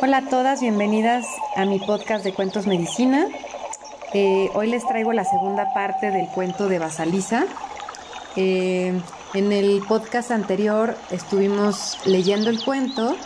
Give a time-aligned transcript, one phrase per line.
[0.00, 1.26] Hola a todas, bienvenidas
[1.56, 3.26] a mi podcast de Cuentos Medicina.
[4.14, 7.46] Eh, hoy les traigo la segunda parte del cuento de Basaliza.
[8.36, 8.96] Eh,
[9.34, 13.16] en el podcast anterior estuvimos leyendo el cuento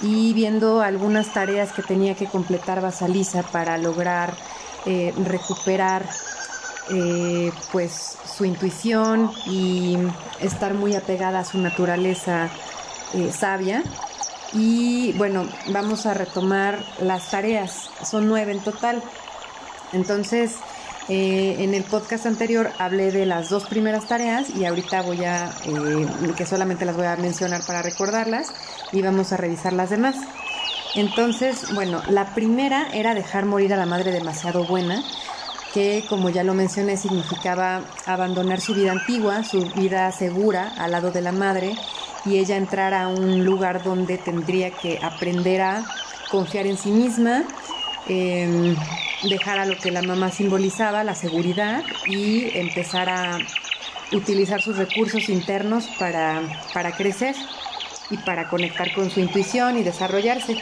[0.00, 4.32] y viendo algunas tareas que tenía que completar Basaliza para lograr
[4.86, 6.06] eh, recuperar
[7.72, 9.96] pues su intuición y
[10.40, 12.48] estar muy apegada a su naturaleza
[13.32, 13.82] sabia.
[14.54, 17.90] Y bueno, vamos a retomar las tareas.
[18.04, 19.02] Son nueve en total.
[19.92, 20.56] Entonces,
[21.08, 25.50] eh, en el podcast anterior hablé de las dos primeras tareas y ahorita voy a,
[25.64, 26.06] eh,
[26.36, 28.52] que solamente las voy a mencionar para recordarlas
[28.92, 30.16] y vamos a revisar las demás.
[30.94, 35.02] Entonces, bueno, la primera era dejar morir a la madre demasiado buena,
[35.74, 41.10] que como ya lo mencioné significaba abandonar su vida antigua, su vida segura al lado
[41.10, 41.74] de la madre
[42.24, 45.84] y ella entrar a un lugar donde tendría que aprender a
[46.30, 47.44] confiar en sí misma,
[48.08, 48.76] em,
[49.24, 53.38] dejar a lo que la mamá simbolizaba, la seguridad, y empezar a
[54.12, 56.42] utilizar sus recursos internos para,
[56.74, 57.34] para crecer
[58.10, 60.56] y para conectar con su intuición y desarrollarse.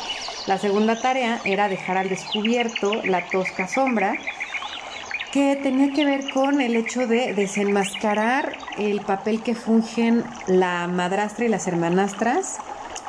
[0.46, 4.14] La segunda tarea era dejar al descubierto la tosca sombra
[5.30, 11.44] que tenía que ver con el hecho de desenmascarar el papel que fungen la madrastra
[11.44, 12.60] y las hermanastras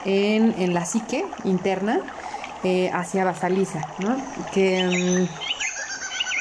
[0.06, 2.02] en, la psique interna
[2.64, 4.18] eh, hacia Basaliza, ¿no?
[4.52, 5.28] que mm,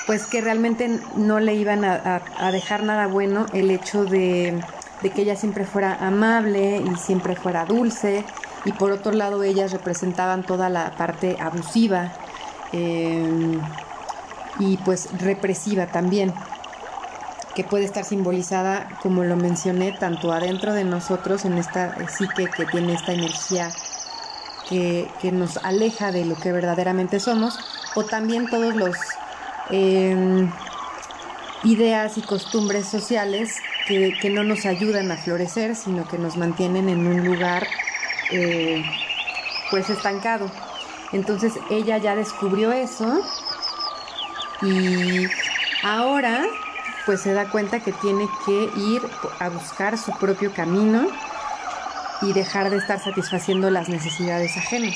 [0.07, 4.63] pues que realmente no le iban a, dejar nada bueno el hecho de,
[5.01, 8.25] que ella siempre fuera amable y siempre fuera dulce
[8.65, 12.13] y por otro lado ellas representaban toda la parte abusiva
[12.73, 13.61] eh,
[14.61, 16.33] y pues represiva también,
[17.55, 22.67] que puede estar simbolizada, como lo mencioné, tanto adentro de nosotros, en esta psique que
[22.67, 23.73] tiene esta energía
[24.69, 27.59] que, nos aleja de lo que verdaderamente somos,
[27.97, 28.97] o también todos los
[29.71, 30.53] em,
[31.65, 33.57] ideas y costumbres sociales
[33.89, 37.67] que, no nos ayudan a florecer, sino que nos mantienen en un lugar
[38.31, 38.85] eh,
[39.71, 40.51] pues estancado.
[41.13, 43.25] Entonces ella ya descubrió eso
[44.63, 45.27] y
[45.83, 46.45] ahora
[47.07, 49.03] pues se da cuenta que tiene que ir
[49.39, 51.09] a buscar su propio camino
[52.23, 54.95] y dejar de estar satisfaciendo las necesidades ajenas.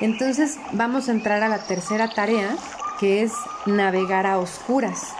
[0.00, 2.56] Entonces vamos a entrar a la tercera tarea
[3.00, 3.32] que es
[3.66, 5.12] navegar a oscuras.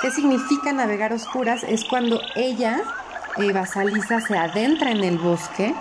[0.00, 1.62] ¿Qué significa navegar a oscuras?
[1.62, 2.82] Es cuando ella,
[3.36, 5.74] eh, Basaliza, se adentra en el bosque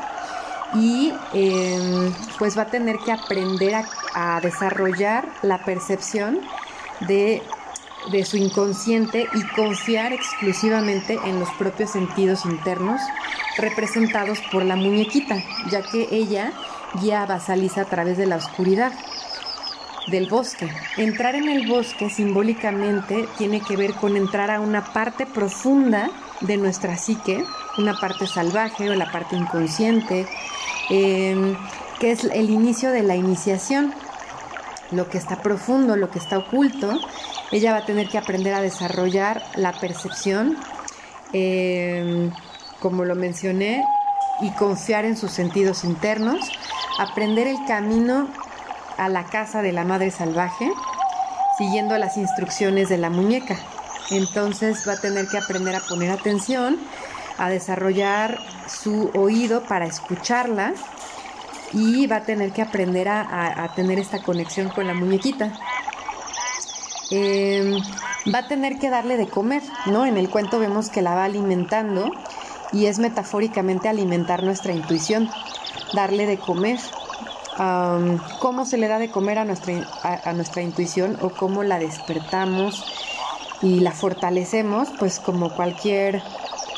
[0.75, 6.39] y em, pues va a tener que aprender a desarrollar la percepción
[7.07, 7.41] de,
[8.25, 12.99] su inconsciente y confiar exclusivamente en los propios sentidos internos
[13.57, 15.37] representados por la muñequita,
[15.69, 16.51] ya que ella
[17.01, 18.91] guía a Basaliza a través de la oscuridad
[20.07, 20.69] del bosque.
[20.97, 26.09] Entrar en el bosque simbólicamente tiene que ver con entrar a una parte profunda
[26.41, 27.43] de nuestra psique,
[27.77, 30.27] una parte salvaje o la parte inconsciente,
[30.89, 31.55] eh,
[31.99, 33.93] que es el inicio de la iniciación
[34.91, 36.99] lo que está profundo, lo que está oculto.
[37.51, 40.57] Ella va a tener que aprender a desarrollar la percepción,
[41.33, 42.29] eh,
[42.79, 43.83] como lo mencioné,
[44.41, 46.39] y confiar en sus sentidos internos,
[46.99, 48.27] aprender el camino
[48.97, 50.71] a la casa de la madre salvaje,
[51.57, 53.57] siguiendo las instrucciones de la muñeca.
[54.09, 56.77] Entonces va a tener que aprender a poner atención,
[57.37, 58.37] a desarrollar
[58.67, 60.73] su oído para escucharla
[61.73, 65.51] y va a tener que aprender a, tener esta conexión con la muñequita.
[67.09, 67.77] Em,
[68.33, 70.05] va a tener que darle de comer, ¿no?
[70.05, 72.11] En el cuento vemos que la va alimentando
[72.71, 75.29] y es metafóricamente alimentar nuestra intuición,
[75.93, 76.79] darle de comer.
[78.39, 82.83] ¿Cómo se le da de comer a nuestra, a, nuestra intuición o cómo la despertamos
[83.61, 84.89] y la fortalecemos?
[84.97, 86.23] Pues como cualquier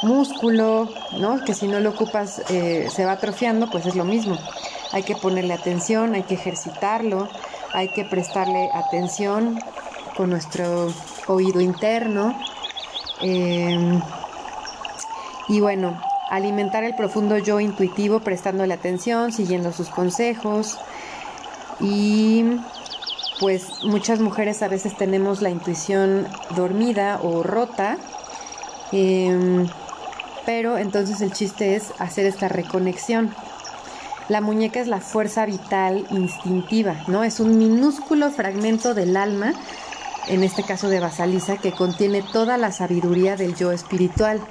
[0.01, 0.89] músculo,
[1.19, 1.43] ¿no?
[1.45, 4.37] Que si no lo ocupas eh, se va atrofiando, pues es lo mismo
[4.93, 7.27] hay que ponerle atención, hay que ejercitarlo,
[7.73, 9.59] hay que prestarle atención
[10.15, 10.93] con nuestro
[11.27, 12.37] oído interno.
[13.21, 13.99] Em,
[15.49, 15.99] y bueno,
[16.29, 20.77] alimentar el profundo yo intuitivo prestándole atención, siguiendo sus consejos.
[21.79, 22.45] Y
[23.39, 27.97] pues muchas mujeres a veces tenemos la intuición dormida o rota.
[28.91, 29.67] Em,
[30.45, 33.33] pero entonces el chiste es hacer esta reconexión.
[34.29, 37.23] La muñeca es la fuerza vital instintiva, ¿no?
[37.23, 39.53] Es un minúsculo fragmento del alma,
[40.27, 44.41] en este caso de Basaliza, que contiene toda la sabiduría del yo espiritual.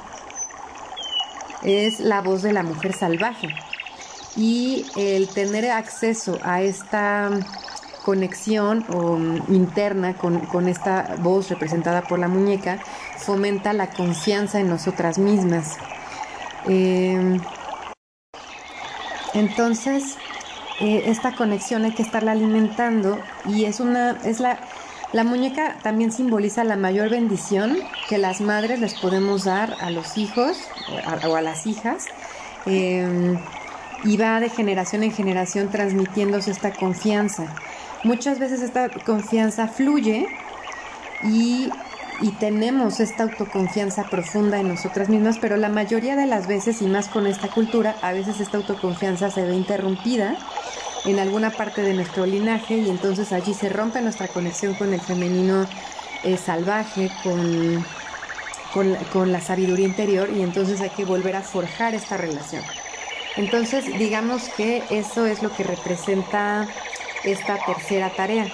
[1.62, 3.48] Es la voz de la mujer salvaje.
[4.34, 7.28] y el tener acceso a esta
[8.02, 8.84] conexión
[9.48, 12.78] interna con, esta voz representada por la muñeca
[13.18, 15.76] fomenta la confianza en nosotras mismas.
[16.66, 17.40] Em,
[19.34, 20.16] entonces,
[20.80, 24.58] eh, esta conexión hay que estarla alimentando y es una, es la,
[25.12, 30.16] la muñeca también simboliza la mayor bendición que las madres les podemos dar a los
[30.16, 30.58] hijos
[31.26, 32.06] o a, las hijas.
[32.66, 33.38] Em,
[34.04, 37.46] y va de generación en generación transmitiéndose esta confianza.
[38.04, 40.26] Muchas veces esta confianza fluye
[41.24, 41.70] y,
[42.22, 46.86] y, tenemos esta autoconfianza profunda en nosotras mismas, pero la mayoría de las veces, y
[46.86, 50.36] más con esta cultura, a veces esta autoconfianza se ve interrumpida
[51.04, 55.00] en alguna parte de nuestro linaje y entonces allí se rompe nuestra conexión con el
[55.00, 55.66] femenino
[56.22, 57.84] eh, salvaje, con,
[59.12, 62.62] con, la sabiduría interior y entonces hay que volver a forjar esta relación.
[63.36, 66.68] Entonces digamos que eso es lo que representa
[67.24, 68.46] esta tercera tarea.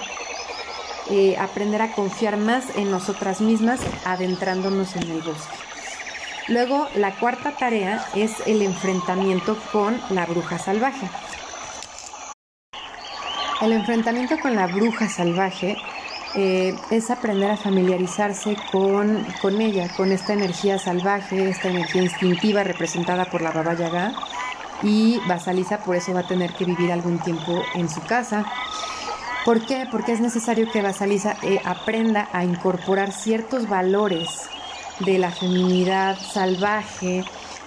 [1.11, 5.55] Eh, aprender a confiar más en nosotras mismas adentrándonos en el bosque.
[6.47, 11.09] Luego, la cuarta tarea es el enfrentamiento con la bruja salvaje.
[13.61, 15.77] El enfrentamiento con la bruja salvaje
[16.35, 22.63] eh, es aprender a familiarizarse con, con, ella, con esta energía salvaje, esta energía instintiva
[22.63, 24.13] representada por la Baba Yaga.
[24.83, 28.45] Y Basalisa por eso va a tener que vivir algún tiempo en su casa.
[29.49, 29.87] ¿Por qué?
[29.89, 34.29] Porque es necesario que Basalisa eh, aprenda a incorporar ciertos valores
[34.99, 37.23] de la feminidad salvaje,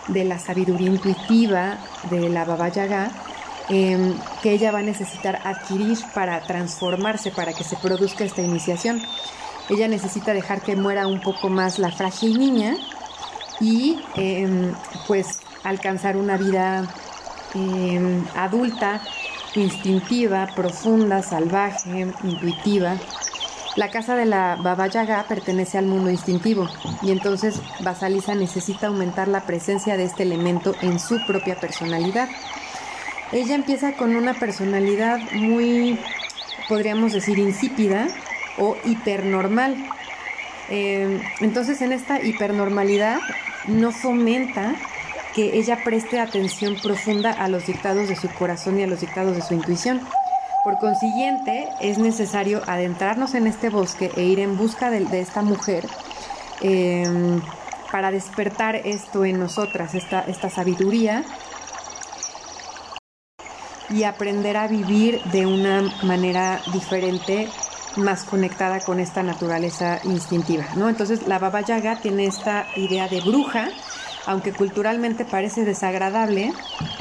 [0.07, 3.11] de la sabiduría intuitiva de la Baba Yaga
[3.69, 9.01] Em, que ella va a necesitar adquirir para transformarse, para que se produzca esta iniciación.
[9.71, 12.77] Ella necesita dejar que muera un poco más la frágil niña
[13.61, 14.75] y em,
[15.07, 16.93] pues alcanzar una vida
[17.55, 19.01] em, adulta,
[19.55, 22.97] instintiva, profunda, salvaje, intuitiva.
[23.77, 26.69] La casa de la Baba Yaga pertenece al mundo instintivo
[27.03, 32.29] y entonces Basalisa necesita aumentar la presencia de este elemento en su propia personalidad.
[33.33, 35.99] Ella empieza con una personalidad muy,
[36.69, 38.09] podríamos decir, insípida
[38.59, 39.75] o hipernormal.
[40.69, 43.21] Eh, entonces en esta hipernormalidad
[43.69, 44.75] no fomenta
[45.35, 49.35] que ella preste atención profunda a los dictados de su corazón y a los dictados
[49.35, 50.01] de su intuición.
[50.65, 55.89] Por consiguiente, es necesario adentrarnos en este bosque e ir en busca de, esta mujer
[56.61, 57.05] eh,
[57.91, 61.25] para despertar esto en nosotras, esta, esta sabiduría
[63.93, 67.49] y aprender a vivir de una manera diferente,
[67.97, 70.89] más conectada con esta naturaleza instintiva, ¿no?
[70.89, 73.69] Entonces la Baba Yaga tiene esta idea de bruja,
[74.27, 76.53] aunque culturalmente parece desagradable,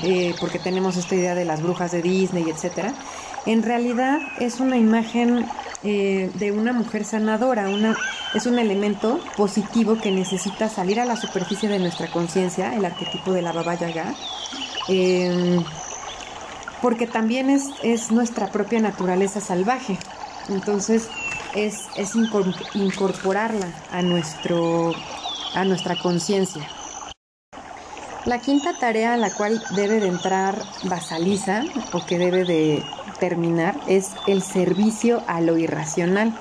[0.04, 2.94] eh, porque tenemos esta idea de las brujas de Disney, etcétera,
[3.46, 5.46] en realidad es una imagen
[5.84, 7.98] eh, de una mujer sanadora, una,
[8.34, 13.32] es un elemento positivo que necesita salir a la superficie de nuestra conciencia, el arquetipo
[13.32, 14.14] de la Baba Yaga.
[14.90, 15.60] Eh,
[16.82, 19.98] porque también es, es nuestra propia naturaleza salvaje.
[20.50, 21.10] Entonces
[21.56, 22.14] es, es
[22.74, 24.94] incorporarla a, nuestro,
[25.54, 26.68] a nuestra conciencia.
[28.26, 32.84] La quinta tarea a la cual debe de entrar Basaliza o que debe de
[33.20, 36.38] terminar es el servicio a lo irracional.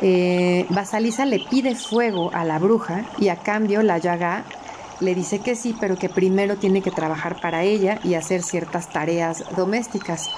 [0.00, 4.44] Eh, Basaliza le pide fuego a la bruja y a cambio la llaga
[5.00, 8.88] le dice que sí, pero que primero tiene que trabajar para ella y hacer ciertas
[8.88, 10.30] tareas domésticas,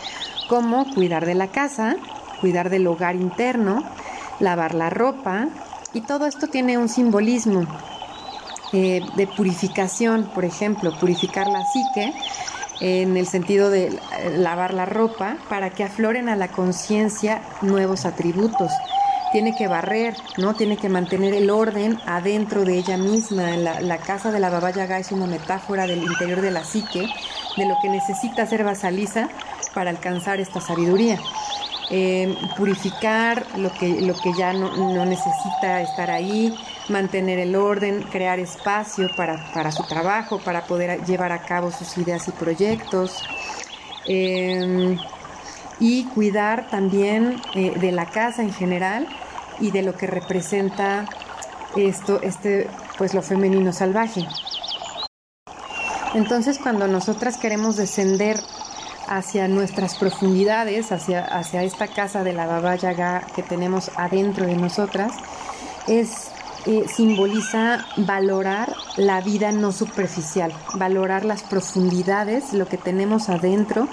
[0.49, 1.97] como cuidar de la casa,
[2.40, 3.83] cuidar del hogar interno,
[4.40, 5.49] lavar la ropa,
[5.93, 7.67] y todo esto tiene un simbolismo
[8.72, 12.12] eh, de purificación, por ejemplo, purificar la psique
[12.80, 14.00] en el sentido de eh,
[14.37, 18.70] lavar la ropa para que afloren a la conciencia nuevos atributos
[19.32, 20.54] tiene que barrer, ¿no?
[20.54, 23.56] Tiene que mantener el orden adentro de ella misma.
[23.56, 27.06] La, casa de la Baba Yaga es una metáfora del interior de la psique,
[27.56, 29.28] de lo que necesita hacer Basaliza
[29.75, 31.18] para alcanzar esta sabiduría.
[31.90, 36.54] Eh, purificar lo que, lo que ya no, necesita estar ahí,
[36.90, 42.28] mantener el orden, crear espacio para, su trabajo, para poder llevar a cabo sus ideas
[42.28, 43.23] y proyectos.
[44.07, 44.97] Eh,
[45.80, 49.07] y cuidar también eh, de la casa en general
[49.61, 51.07] y de lo que representa
[51.76, 54.26] esto, este, pues lo femenino salvaje.
[56.14, 58.40] Entonces, cuando nosotras queremos descender
[59.07, 64.57] hacia nuestras profundidades, hacia, hacia esta casa de la Baba Yaga que tenemos adentro de
[64.57, 65.12] nosotras,
[65.87, 66.30] es
[66.67, 73.88] eh, simboliza valorar la vida no superficial, valorar las profundidades, lo que tenemos adentro,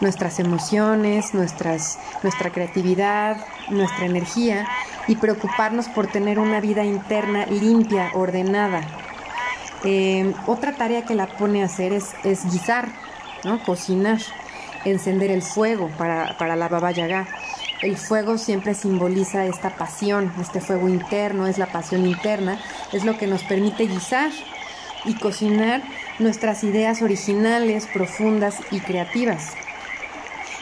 [0.00, 3.38] nuestras emociones, nuestra creatividad,
[3.70, 4.66] nuestra energía
[5.06, 8.82] y preocuparnos por tener una vida interna limpia, ordenada.
[9.84, 12.88] Eh, otra tarea que la pone a hacer es, es guisar,
[13.44, 13.62] ¿no?
[13.62, 14.18] cocinar,
[14.84, 17.26] encender el fuego para, para la Baba Yaga.
[17.82, 22.60] El fuego siempre simboliza esta pasión, este fuego interno, es la pasión interna,
[22.92, 24.32] es lo que nos permite guisar
[25.04, 25.82] y cocinar
[26.18, 29.52] nuestras ideas originales, profundas y creativas.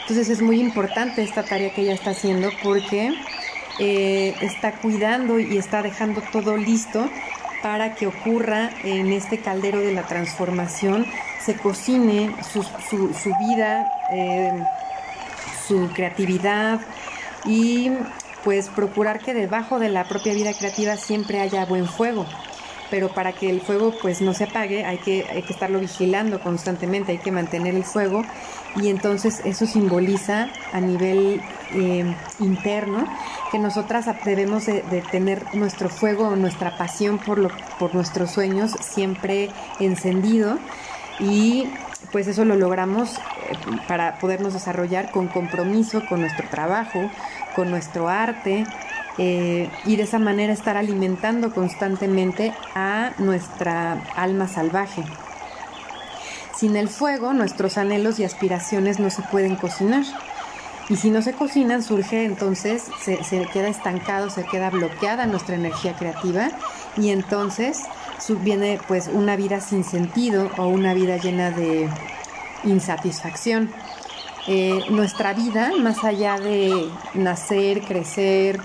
[0.01, 3.13] Entonces es muy importante esta tarea que ella está haciendo porque
[3.79, 7.11] eh, está cuidando y está dejando todo listo
[7.63, 11.07] para que ocurra en este caldero de la transformación,
[11.45, 12.63] se cocine su,
[13.41, 14.53] vida, eh,
[15.67, 16.81] su creatividad,
[17.47, 17.91] y
[18.45, 22.27] pues procurar que debajo de la propia vida creativa siempre haya buen fuego.
[22.91, 26.41] Pero para que el fuego pues no se apague hay que, hay que estarlo vigilando
[26.41, 28.25] constantemente, hay que mantener el fuego
[28.77, 31.43] y entonces eso simboliza a nivel
[31.75, 33.05] eh, interno
[33.51, 38.77] que nosotras debemos de, de, tener nuestro fuego, nuestra pasión por, lo, por nuestros sueños
[38.81, 40.57] siempre encendido
[41.19, 41.69] y
[42.13, 43.19] pues eso lo logramos
[43.89, 47.11] para podernos desarrollar con compromiso con nuestro trabajo,
[47.55, 48.67] con nuestro arte
[49.19, 55.05] eh, y de esa manera estar alimentando constantemente a nuestra alma salvaje.
[56.57, 60.05] Sin el fuego, nuestros anhelos y aspiraciones no se pueden cocinar.
[60.89, 65.57] Y si no se cocinan, surge entonces, se, se queda estancado, se queda bloqueada nuestra
[65.57, 66.49] energía creativa
[66.97, 67.83] y entonces
[68.43, 71.89] viene pues una vida sin sentido o una vida llena de
[72.65, 73.71] insatisfacción.
[74.49, 78.61] Eh, nuestra vida, más allá de nacer, crecer,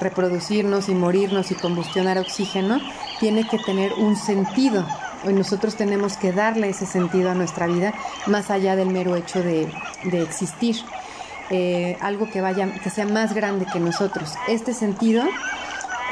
[0.00, 2.80] reproducirnos y morirnos y combustionar oxígeno,
[3.18, 4.86] tiene que tener un sentido.
[5.28, 7.94] Y nosotros tenemos que darle ese sentido a nuestra vida,
[8.26, 9.68] más allá del mero hecho de,
[10.12, 10.76] existir.
[11.50, 14.34] Eh, algo que vaya, que sea más grande que nosotros.
[14.48, 15.24] Este sentido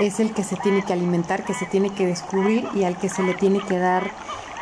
[0.00, 3.08] es el que se tiene que alimentar, que se tiene que descubrir y al que
[3.08, 4.10] se le tiene que dar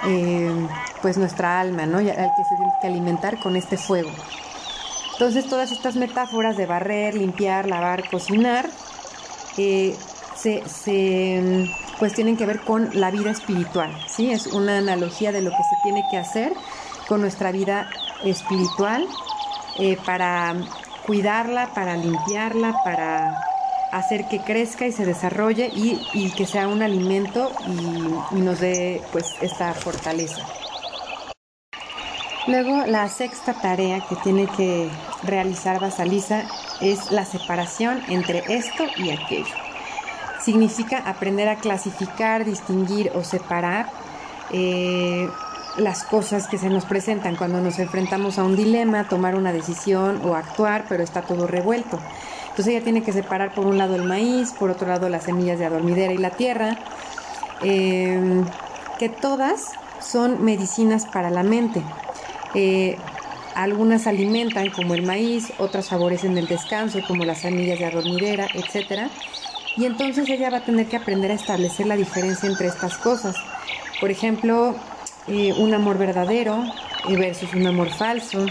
[0.05, 0.69] eh,
[1.03, 1.99] pues nuestra alma, ¿no?
[1.99, 4.11] Al que se tiene que alimentar con este fuego.
[5.13, 8.71] Entonces todas estas metáforas de barrer, limpiar, lavar, cocinar,
[9.59, 9.99] eh,
[10.35, 10.63] se,
[11.99, 14.31] pues tienen que ver con la vida espiritual, ¿sí?
[14.31, 16.53] Es una analogía de lo que se tiene que hacer
[17.07, 17.87] con nuestra vida
[18.25, 19.07] espiritual
[19.79, 20.55] eh, para
[21.07, 23.50] cuidarla, para limpiarla, para
[23.93, 29.01] hacer que crezca y se desarrolle y, que sea un alimento y, y, nos dé
[29.13, 30.47] pues esta fortaleza.
[32.47, 34.89] Luego la sexta tarea que tiene que
[35.23, 36.45] realizar Basalisa
[36.81, 39.55] es la separación entre esto y aquello.
[40.41, 43.91] Significa aprender a clasificar, distinguir o separar
[44.53, 45.29] eh,
[45.77, 50.21] las cosas que se nos presentan cuando nos enfrentamos a un dilema, tomar una decisión
[50.25, 51.99] o actuar, pero está todo revuelto.
[52.61, 55.59] Entonces ella tiene que separar por un lado el maíz, por otro lado las semillas
[55.59, 56.77] de adormidera y la tierra,
[57.63, 58.45] eh,
[58.99, 61.83] que todas son medicinas para la mente.
[62.53, 62.99] Eh,
[63.55, 69.09] algunas alimentan como el maíz, otras favorecen el descanso como las semillas de adormidera, etc.
[69.79, 73.37] Y entonces ella va a tener que aprender a establecer la diferencia entre estas cosas.
[74.03, 74.75] Por ejemplo,
[75.29, 76.63] eh, un amor verdadero
[77.09, 78.45] versus un amor falso,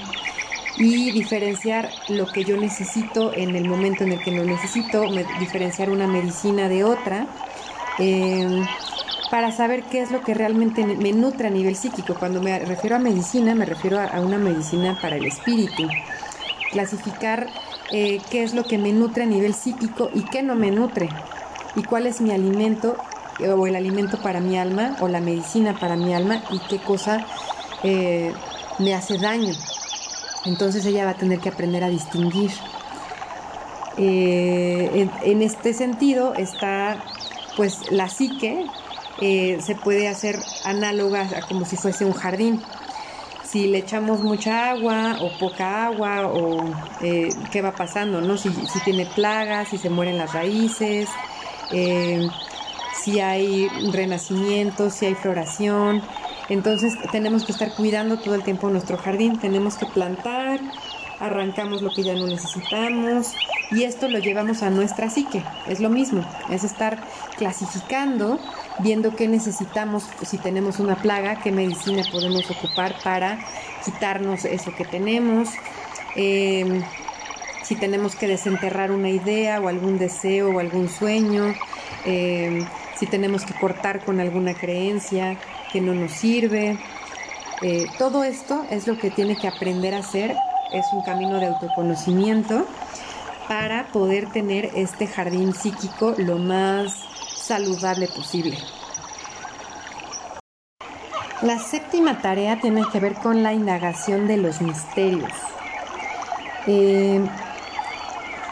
[0.78, 5.04] y diferenciar lo que yo necesito en el momento en el que lo necesito,
[5.40, 7.28] diferenciar una medicina de otra,
[7.98, 8.66] em,
[9.32, 12.16] para saber qué es lo que realmente me nutre a nivel psíquico.
[12.18, 15.88] Cuando me refiero a medicina, me refiero a, una medicina para el espíritu.
[16.72, 17.48] Clasificar
[17.92, 21.10] eh, qué es lo que me nutre a nivel psíquico y qué no me nutre,
[21.76, 22.96] y cuál es mi alimento
[23.56, 27.26] o el alimento para mi alma o la medicina para mi alma y qué cosa
[27.84, 28.34] eh,
[28.80, 29.54] me hace daño
[30.46, 32.52] entonces ella va a tener que aprender a distinguir.
[33.98, 37.04] Eh, en, este sentido está
[37.58, 38.64] pues la psique
[39.20, 42.62] eh, se puede hacer análoga a como si fuese un jardín.
[43.44, 48.38] Si le echamos mucha agua o poca agua o eh, qué va pasando, ¿no?
[48.38, 51.10] Si, si, tiene plagas, si se mueren las raíces,
[53.04, 56.02] si hay renacimiento, si hay floración,
[56.50, 60.60] entonces tenemos que estar cuidando todo el tiempo nuestro jardín, tenemos que plantar,
[61.20, 63.34] arrancamos lo que ya no necesitamos
[63.72, 65.44] y esto lo llevamos a nuestra psique.
[65.68, 67.00] Es lo mismo, es estar
[67.38, 68.40] clasificando,
[68.80, 73.40] viendo qué necesitamos, si tenemos una plaga, qué medicina podemos ocupar para
[73.86, 75.50] quitarnos eso que tenemos.
[76.16, 76.82] Em,
[77.64, 81.54] si tenemos que desenterrar una idea o algún deseo o algún sueño,
[82.06, 82.66] em,
[83.00, 85.38] si tenemos que cortar con alguna creencia
[85.72, 86.78] que no nos sirve.
[87.62, 90.36] Eh, todo esto es lo que tiene que aprender a hacer,
[90.74, 92.66] es un camino de autoconocimiento
[93.48, 96.94] para poder tener este jardín psíquico lo más
[97.36, 98.58] saludable posible.
[101.42, 105.32] La séptima tarea tiene que ver con la indagación de los misterios.
[106.68, 107.26] Eh,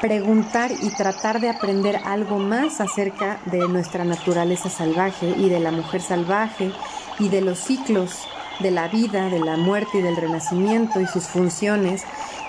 [0.02, 5.72] preguntar y tratar de aprender algo más acerca de nuestra naturaleza salvaje y de la
[5.72, 6.72] mujer salvaje
[7.20, 8.28] y de los ciclos
[8.60, 12.04] de la vida, de la muerte y del renacimiento y sus funciones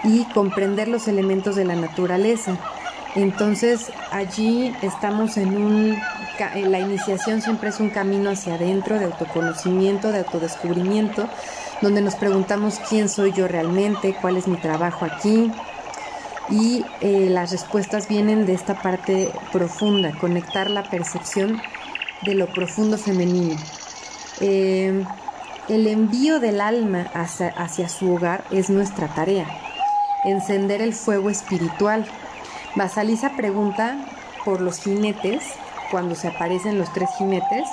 [0.04, 2.56] y comprender los elementos de la naturaleza.
[3.14, 5.98] Entonces allí estamos en un...
[6.68, 11.28] La iniciación siempre es un camino hacia adentro de autoconocimiento, de autodescubrimiento,
[11.82, 15.50] donde nos preguntamos quién soy yo realmente, cuál es mi trabajo aquí,
[16.50, 21.60] y eh, las respuestas vienen de esta parte profunda, conectar la percepción
[22.22, 23.56] de lo profundo femenino.
[24.40, 25.04] Eh,
[25.68, 29.46] el envío del alma hacia, hacia, su hogar es nuestra tarea,
[30.24, 32.06] encender el fuego espiritual.
[32.74, 33.98] Basalisa pregunta
[34.44, 35.42] por los jinetes,
[35.90, 37.68] cuando se aparecen los tres jinetes,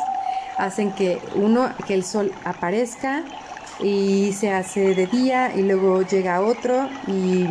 [0.57, 3.23] hacen que uno, que el sol aparezca
[3.79, 7.45] y se hace de día y luego llega otro y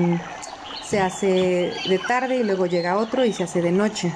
[0.88, 4.12] se hace de tarde y luego llega otro y se hace de noche.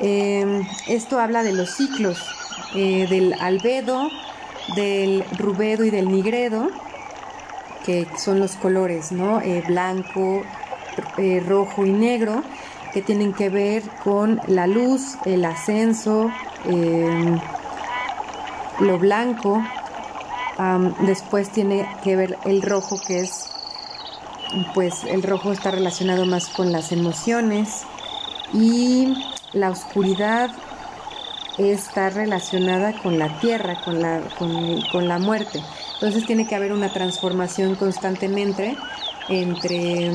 [0.00, 2.18] Em, esto habla de los ciclos,
[2.74, 4.10] eh, del albedo,
[4.74, 6.68] del rubedo y del nigredo,
[7.84, 9.40] que son los colores, ¿no?
[9.40, 10.42] Eh, blanco,
[11.18, 12.42] eh, rojo y negro,
[12.92, 16.30] que tienen que ver con la luz, el ascenso,
[16.64, 17.38] em,
[18.80, 19.62] lo blanco.
[21.00, 23.53] después tiene que ver el rojo, que es
[24.74, 27.84] pues el rojo está relacionado más con las emociones
[28.52, 29.14] y
[29.52, 30.50] la oscuridad
[31.58, 35.62] está relacionada con la tierra, con la, con, la muerte.
[35.94, 38.76] Entonces tiene que haber una transformación constantemente
[39.28, 40.10] entre,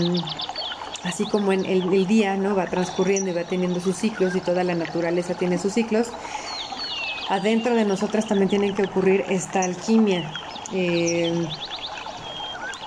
[1.03, 2.55] así como en el, día ¿no?
[2.55, 6.07] va transcurriendo y va teniendo sus ciclos y toda la naturaleza tiene sus ciclos,
[7.29, 10.31] adentro de nosotras también tiene que ocurrir esta alquimia.
[10.73, 11.47] Eh,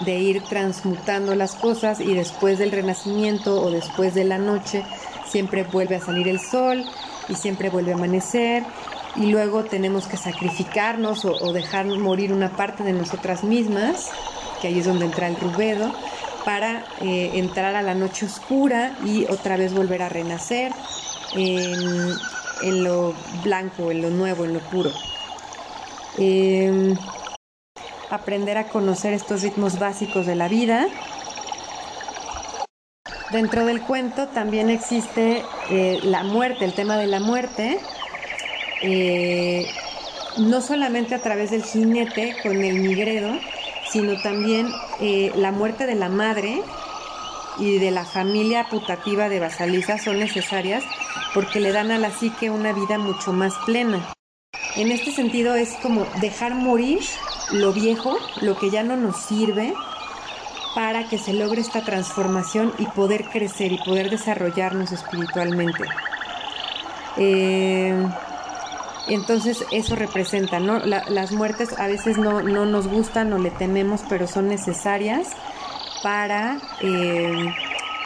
[0.05, 4.85] de ir transmutando las cosas y después del renacimiento o después de la noche
[5.27, 6.85] siempre vuelve a salir el sol
[7.29, 8.65] y siempre vuelve a amanecer
[9.17, 14.11] y luego tenemos que sacrificarnos o, dejar morir una parte de nosotras mismas,
[14.61, 15.93] que ahí es donde entra el rubedo,
[16.45, 20.73] para eh, entrar a la noche oscura y otra vez volver a renacer
[21.35, 24.91] en, lo blanco, en lo nuevo, en lo puro.
[26.19, 26.97] Em,
[28.13, 30.87] aprender a conocer estos ritmos básicos de la vida.
[33.31, 37.81] Dentro del cuento también existe eh, la muerte, el tema de la muerte,
[38.83, 39.67] eh,
[40.37, 43.33] no solamente a través del jinete con el migredo,
[43.91, 44.69] sino también
[45.01, 46.61] eh, la muerte de la madre
[47.59, 50.85] y de la familia putativa de Basaliza son necesarias
[51.33, 54.13] porque le dan a la psique una vida mucho más plena.
[54.77, 57.01] En este sentido es como dejar morir
[57.53, 59.75] lo viejo, lo que ya no nos sirve,
[60.75, 65.85] para que se logre esta transformación y poder crecer y poder desarrollarnos espiritualmente.
[67.19, 68.07] Eh,
[69.09, 70.79] entonces eso representa, ¿no?
[70.79, 75.29] las muertes a veces no, nos gustan o le tememos, pero son necesarias
[76.03, 77.53] para, eh,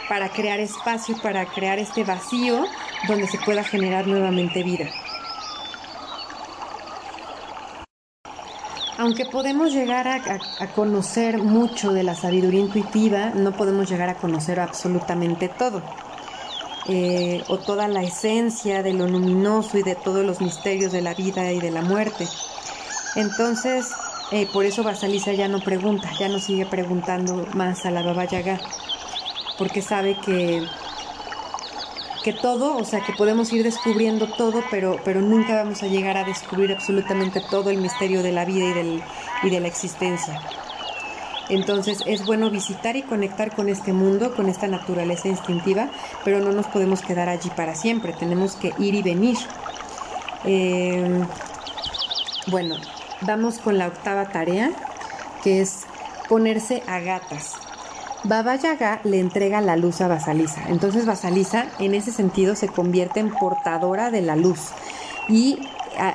[0.09, 2.65] para crear espacio, para crear este vacío
[3.07, 4.89] donde se pueda generar nuevamente vida.
[8.97, 14.59] Aunque podemos llegar a, conocer mucho de la sabiduría intuitiva, no podemos llegar a conocer
[14.59, 15.81] absolutamente todo.
[16.89, 21.13] Eh, o toda la esencia de lo luminoso y de todos los misterios de la
[21.13, 22.25] vida y de la muerte.
[23.15, 23.91] Entonces,
[24.31, 28.25] eh, por eso Basalisa ya no pregunta, ya no sigue preguntando más a la Baba
[28.25, 28.59] Yaga,
[29.57, 30.65] porque sabe que
[32.27, 36.17] que todo, o sea, que podemos ir descubriendo todo, pero, pero nunca vamos a llegar
[36.17, 39.01] a descubrir absolutamente todo el misterio de la vida y, del,
[39.43, 40.41] y de la existencia.
[41.47, 45.89] Entonces es bueno visitar y conectar con este mundo, con esta naturaleza instintiva,
[46.25, 49.37] pero no nos podemos quedar allí para siempre, tenemos que ir y venir.
[50.43, 51.25] Em,
[52.47, 52.75] bueno,
[53.21, 54.73] vamos con la octava tarea,
[55.45, 55.85] que es
[56.27, 57.66] ponerse a gatas.
[58.23, 60.63] Baba Yaga le entrega la luz a Basalisa.
[60.69, 64.71] Entonces Basalisa en ese sentido se convierte en portadora de la luz
[65.29, 65.59] y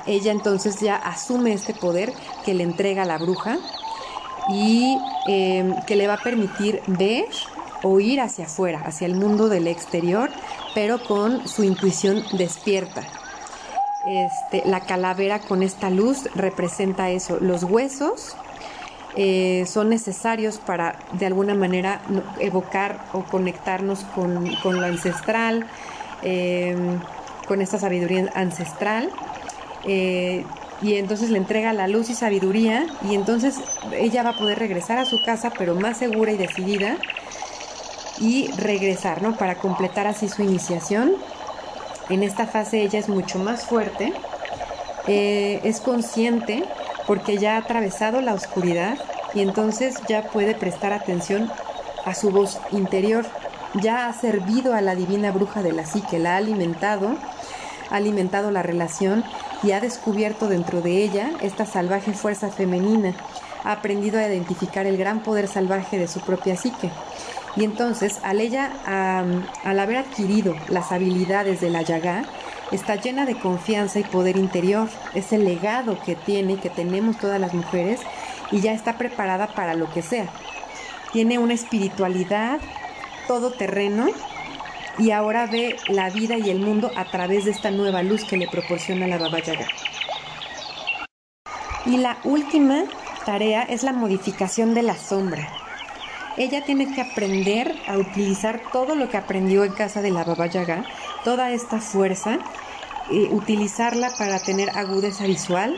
[0.05, 2.13] ella entonces ya asume este poder
[2.45, 3.57] que le entrega la bruja
[4.49, 7.25] y em, que le va a permitir ver
[7.83, 10.29] o ir hacia afuera, hacia el mundo del exterior,
[10.73, 13.03] pero con su intuición despierta.
[14.05, 17.37] este, la calavera con esta luz representa eso.
[17.39, 18.35] Los huesos
[19.15, 22.01] eh, son necesarios para de alguna manera
[22.39, 25.67] evocar o conectarnos con, lo ancestral,
[26.23, 26.99] em,
[27.47, 29.11] con esta sabiduría ancestral.
[29.85, 30.45] Eh,
[30.81, 33.59] y entonces le entrega la luz y sabiduría y entonces
[33.93, 36.97] ella va a poder regresar a su casa pero más segura y decidida
[38.19, 39.37] y regresar, ¿no?
[39.37, 41.13] Para completar así su iniciación
[42.09, 44.13] en esta fase ella es mucho más fuerte,
[45.07, 46.63] eh, es consciente
[47.07, 48.97] porque ya ha atravesado la oscuridad
[49.33, 51.51] y entonces ya puede prestar atención
[52.05, 53.25] a su voz interior.
[53.81, 57.15] Ya ha servido a la divina bruja de la psique, la ha alimentado,
[57.89, 59.23] ha alimentado la relación
[59.63, 63.13] y ha descubierto dentro de ella esta salvaje fuerza femenina.
[63.63, 66.91] Ha aprendido a identificar el gran poder salvaje de su propia psique.
[67.55, 72.25] Y entonces, al ella, al haber adquirido las habilidades de la Yaga,
[72.71, 74.87] está llena de confianza y poder interior.
[75.13, 78.01] Es el legado que tiene, que tenemos todas las mujeres,
[78.51, 80.27] y ya está preparada para lo que sea.
[81.11, 82.59] Tiene una espiritualidad
[83.27, 84.07] todoterreno
[84.97, 88.37] y ahora ve la vida y el mundo a través de esta nueva luz que
[88.37, 89.67] le proporciona la Baba Yaga.
[91.85, 92.83] Y la última
[93.25, 95.63] tarea es la modificación de la sombra
[96.37, 100.47] ella tiene que aprender a utilizar todo lo que aprendió en casa de la Baba
[100.47, 100.85] Yaga,
[101.23, 102.39] toda esta fuerza,
[103.11, 105.75] eh, utilizarla para tener agudeza visual,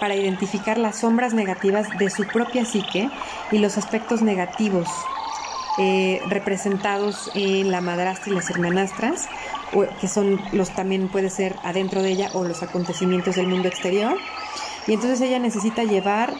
[0.00, 3.10] para identificar las sombras negativas de su propia psique
[3.50, 4.88] y los aspectos negativos
[5.78, 9.28] eh, representados en la madrastra y las hermanastras,
[10.00, 14.18] que son los también puede ser adentro de ella o los acontecimientos del mundo exterior.
[14.86, 16.34] Y entonces ella necesita llevar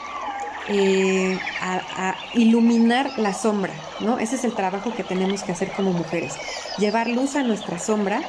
[0.69, 4.19] eh, a, iluminar la sombra, ¿no?
[4.19, 6.35] Ese es el trabajo que tenemos que hacer como mujeres,
[6.79, 8.23] llevar luz a nuestra sombra,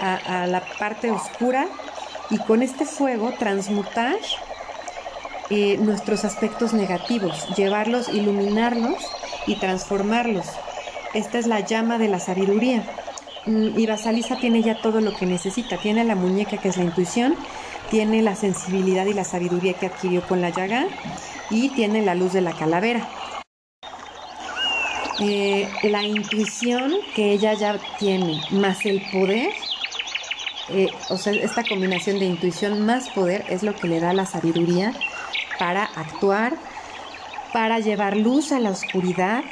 [0.00, 1.66] a, la parte oscura
[2.30, 4.16] y con este fuego transmutar
[5.50, 9.02] eh, nuestros aspectos negativos, llevarlos, iluminarlos
[9.46, 10.46] y transformarlos.
[11.14, 12.84] Esta es la llama de la sabiduría.
[13.46, 15.78] Mm, y Basalisa tiene ya todo lo que necesita.
[15.78, 17.34] Tiene la muñeca que es la intuición,
[17.90, 20.86] tiene la sensibilidad y la sabiduría que adquirió con la llaga
[21.52, 23.06] y tiene la luz de la calavera.
[25.20, 29.50] Eh, la intuición que ella ya tiene, más el poder,
[30.70, 34.26] eh, o sea, esta combinación de intuición más poder es lo que le da la
[34.26, 34.92] sabiduría
[35.58, 36.54] para actuar,
[37.52, 39.44] para llevar luz a la oscuridad,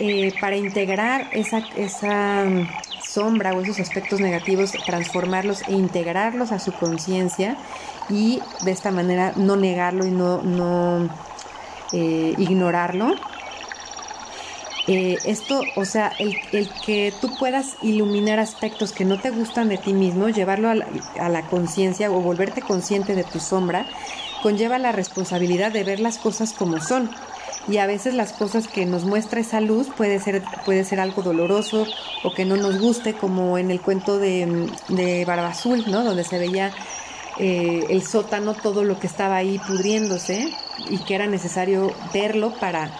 [0.00, 2.44] eh, para integrar esa, esa
[3.16, 7.56] sombra o esos aspectos negativos, transformarlos e integrarlos a su conciencia
[8.10, 11.08] y de esta manera no negarlo y no, no
[11.92, 13.14] eh, ignorarlo.
[14.88, 19.78] Eh, esto, o sea, el, que tú puedas iluminar aspectos que no te gustan de
[19.78, 20.86] ti mismo, llevarlo a la,
[21.18, 23.86] a la conciencia o volverte consciente de tu sombra,
[24.42, 27.10] conlleva la responsabilidad de ver las cosas como son
[27.68, 31.22] y a veces las cosas que nos muestra esa luz puede ser, puede ser algo
[31.22, 31.86] doloroso
[32.24, 35.26] o que no nos guste, como en el cuento de, de
[35.88, 36.04] ¿no?
[36.04, 36.72] Donde se veía
[37.38, 40.48] eh, el sótano, todo lo que estaba ahí pudriéndose
[40.90, 42.90] y que era necesario verlo para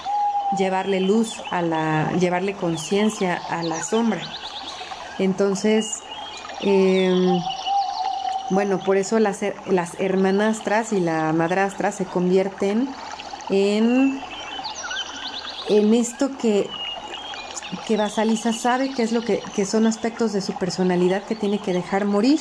[0.59, 4.21] llevarle luz a la, llevarle conciencia a la sombra.
[5.19, 5.87] Entonces,
[6.61, 7.41] em,
[8.51, 12.89] bueno, por eso las, las hermanastras y la madrastra se convierten
[13.49, 14.21] en
[15.69, 16.69] en esto que,
[17.87, 21.73] que Basalisa sabe que es lo que, son aspectos de su personalidad que tiene que
[21.73, 22.41] dejar morir.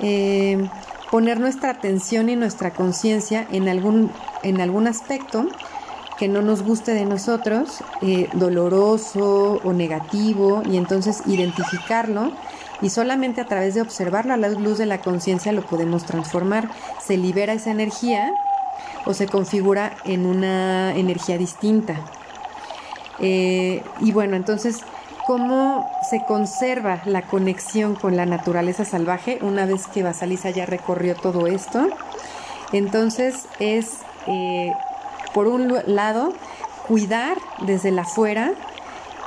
[0.00, 0.68] Eh,
[1.10, 4.10] poner nuestra atención y nuestra conciencia en algún,
[4.42, 5.48] en algún aspecto
[6.18, 12.32] que no nos guste de nosotros, eh, doloroso o negativo, y entonces identificarlo
[12.80, 16.68] y solamente a través de observarlo a la luz de la conciencia lo podemos transformar.
[17.04, 18.32] Se libera esa energía
[19.04, 22.00] o se configura en una energía distinta.
[23.20, 24.80] Eh, y bueno, entonces,
[25.26, 31.14] ¿cómo se conserva la conexión con la naturaleza salvaje una vez que Basalisa ya recorrió
[31.14, 31.88] todo esto?
[32.72, 34.72] Entonces es, eh,
[35.32, 36.34] por un lado,
[36.86, 38.52] cuidar desde el afuera,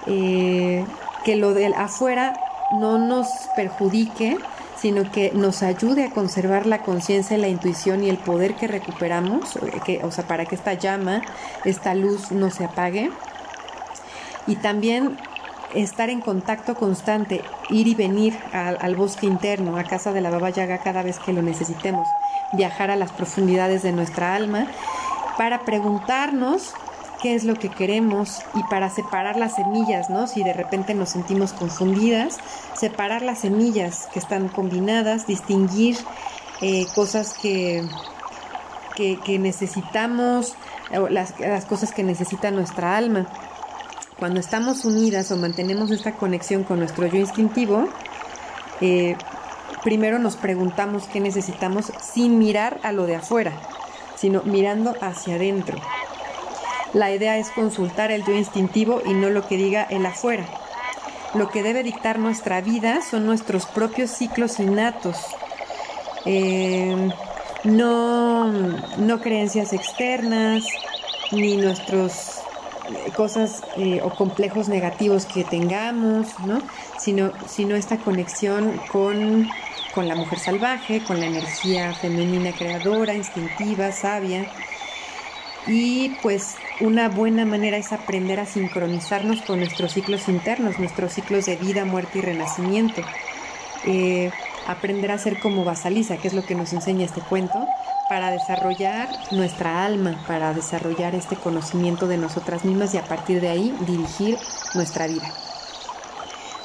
[0.07, 0.85] eh,
[1.23, 2.33] que lo del afuera
[2.71, 4.37] no nos perjudique,
[4.81, 9.59] sino que nos ayude a conservar la conciencia, la intuición y el poder que recuperamos,
[9.85, 11.21] que, o sea, para que esta llama,
[11.65, 13.11] esta luz no se apague.
[14.47, 15.17] Y también
[15.75, 20.49] estar en contacto constante, ir y venir al, bosque interno, a casa de la Baba
[20.49, 22.07] Yaga cada vez que lo necesitemos,
[22.53, 24.65] viajar a las profundidades de nuestra alma
[25.37, 26.73] para preguntarnos
[27.21, 30.27] qué es lo que queremos y para separar las semillas, ¿no?
[30.27, 32.37] Si de repente nos sentimos confundidas,
[32.75, 35.97] separar las semillas que están combinadas, distinguir
[36.61, 37.83] eh, cosas que,
[38.95, 40.55] que, necesitamos,
[41.09, 43.27] las, las cosas que necesita nuestra alma.
[44.17, 47.87] Cuando estamos unidas o mantenemos esta conexión con nuestro yo instintivo,
[48.79, 49.15] eh,
[49.83, 53.53] primero nos preguntamos qué necesitamos sin mirar a lo de afuera,
[54.15, 55.79] sino mirando hacia adentro.
[56.93, 60.45] La idea es consultar el yo instintivo y no lo que diga el afuera.
[61.33, 65.17] Lo que debe dictar nuestra vida son nuestros propios ciclos innatos,
[66.25, 67.09] eh,
[67.63, 70.65] no, no creencias externas,
[71.31, 72.41] ni nuestros
[72.89, 73.61] eh, cosas
[74.03, 76.61] o complejos negativos que tengamos, ¿no?
[76.99, 79.47] sino, sino esta conexión con,
[79.95, 84.45] con la mujer salvaje, con la energía femenina creadora, instintiva, sabia.
[85.67, 91.45] Y pues una buena manera es aprender a sincronizarnos con nuestros ciclos internos, nuestros ciclos
[91.45, 93.01] de vida, muerte y renacimiento.
[93.85, 94.31] Eh,
[94.67, 97.67] aprender a ser como Basaliza, que es lo que nos enseña este cuento,
[98.09, 103.49] para desarrollar nuestra alma, para desarrollar este conocimiento de nosotras mismas y a partir de
[103.49, 104.37] ahí dirigir
[104.73, 105.31] nuestra vida.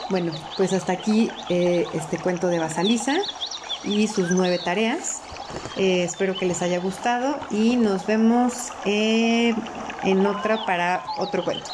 [0.09, 3.17] Bueno, pues hasta aquí eh, este cuento de Basaliza
[3.85, 5.21] y sus nueve tareas.
[5.77, 9.55] Eh, espero que les haya gustado y nos vemos eh,
[10.05, 11.71] en otra para otro cuento.